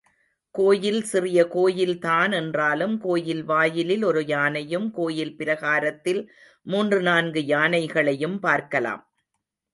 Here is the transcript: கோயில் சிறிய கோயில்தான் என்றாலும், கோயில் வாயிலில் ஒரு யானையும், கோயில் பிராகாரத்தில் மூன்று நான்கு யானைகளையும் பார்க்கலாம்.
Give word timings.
கோயில் 0.55 1.03
சிறிய 1.03 1.39
கோயில்தான் 1.47 2.31
என்றாலும், 2.31 2.95
கோயில் 2.97 3.43
வாயிலில் 3.43 4.03
ஒரு 4.03 4.25
யானையும், 4.25 4.91
கோயில் 4.91 5.35
பிராகாரத்தில் 5.37 6.21
மூன்று 6.67 7.01
நான்கு 7.01 7.43
யானைகளையும் 7.53 8.37
பார்க்கலாம். 8.39 9.03